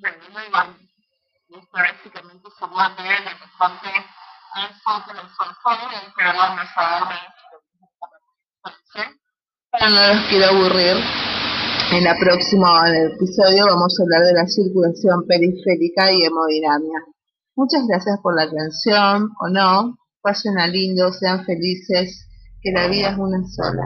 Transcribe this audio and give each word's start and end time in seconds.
no 0.00 0.08
los 9.88 10.16
este 10.16 10.28
quiero 10.28 10.46
aburrir, 10.46 10.96
en, 11.92 12.04
la 12.04 12.16
próximo 12.18 12.66
episodio 12.86 13.66
vamos 13.66 13.98
a 14.00 14.02
hablar 14.02 14.22
de 14.26 14.32
la 14.32 14.46
circulación 14.46 15.26
periférica 15.26 16.10
y 16.12 16.24
hemodinamia. 16.24 17.00
Muchas 17.56 17.86
gracias 17.86 18.18
por 18.22 18.34
la 18.36 18.44
atención, 18.44 19.30
o 19.40 19.48
no, 19.50 19.98
pasen 20.22 20.58
a 20.58 20.66
lindo, 20.66 21.12
sean 21.12 21.44
felices, 21.44 22.26
que 22.62 22.70
la 22.72 22.86
vida 22.88 23.10
es 23.10 23.18
una 23.18 23.42
sola. 23.46 23.82